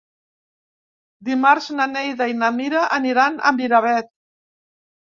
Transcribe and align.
Dimarts 1.29 1.69
na 1.77 1.87
Neida 1.93 2.31
i 2.33 2.37
na 2.41 2.51
Mira 2.59 2.83
aniran 3.01 3.39
a 3.39 3.55
Miravet. 3.63 4.15